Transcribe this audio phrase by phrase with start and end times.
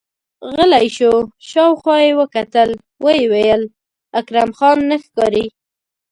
[0.53, 1.13] غلی شو،
[1.49, 2.69] شاوخوا يې وکتل،
[3.03, 3.61] ويې ويل:
[4.19, 5.45] اکرم خان نه ښکاري!